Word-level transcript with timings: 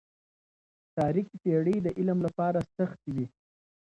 تاريکي 0.97 1.35
پېړۍ 1.43 1.77
د 1.81 1.87
علم 1.99 2.19
لپاره 2.27 2.59
سختې 2.75 3.09
وې. 3.15 3.25